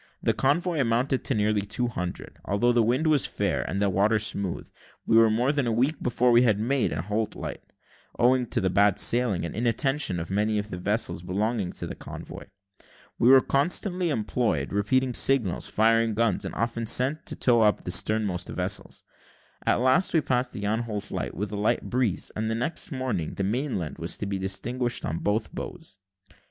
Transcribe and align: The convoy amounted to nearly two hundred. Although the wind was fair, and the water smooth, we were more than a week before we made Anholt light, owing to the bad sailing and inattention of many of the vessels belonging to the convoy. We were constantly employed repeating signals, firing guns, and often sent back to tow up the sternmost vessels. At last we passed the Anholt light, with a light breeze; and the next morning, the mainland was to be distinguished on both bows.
The 0.23 0.33
convoy 0.33 0.79
amounted 0.79 1.23
to 1.25 1.35
nearly 1.35 1.61
two 1.61 1.87
hundred. 1.87 2.39
Although 2.43 2.71
the 2.71 2.81
wind 2.81 3.05
was 3.05 3.27
fair, 3.27 3.63
and 3.69 3.79
the 3.79 3.87
water 3.87 4.17
smooth, 4.17 4.67
we 5.05 5.15
were 5.15 5.29
more 5.29 5.51
than 5.51 5.67
a 5.67 5.71
week 5.71 6.01
before 6.01 6.31
we 6.31 6.41
made 6.53 6.89
Anholt 6.91 7.35
light, 7.35 7.61
owing 8.17 8.47
to 8.47 8.59
the 8.59 8.71
bad 8.71 8.97
sailing 8.99 9.45
and 9.45 9.55
inattention 9.55 10.19
of 10.19 10.31
many 10.31 10.57
of 10.57 10.71
the 10.71 10.79
vessels 10.79 11.21
belonging 11.21 11.71
to 11.73 11.85
the 11.85 11.93
convoy. 11.93 12.45
We 13.19 13.29
were 13.29 13.41
constantly 13.41 14.09
employed 14.09 14.73
repeating 14.73 15.13
signals, 15.13 15.67
firing 15.67 16.15
guns, 16.15 16.45
and 16.45 16.55
often 16.55 16.87
sent 16.87 17.17
back 17.19 17.25
to 17.25 17.35
tow 17.35 17.61
up 17.61 17.83
the 17.83 17.91
sternmost 17.91 18.49
vessels. 18.49 19.03
At 19.67 19.81
last 19.81 20.15
we 20.15 20.21
passed 20.21 20.51
the 20.51 20.65
Anholt 20.65 21.11
light, 21.11 21.35
with 21.35 21.51
a 21.51 21.55
light 21.55 21.91
breeze; 21.91 22.31
and 22.35 22.49
the 22.49 22.55
next 22.55 22.91
morning, 22.91 23.35
the 23.35 23.43
mainland 23.43 23.99
was 23.99 24.17
to 24.17 24.25
be 24.25 24.39
distinguished 24.39 25.05
on 25.05 25.19
both 25.19 25.53
bows. 25.53 25.99